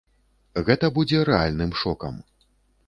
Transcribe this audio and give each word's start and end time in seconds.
Гэта 0.69 0.89
будзе 0.97 1.21
рэальным 1.31 1.71
шокам. 1.85 2.15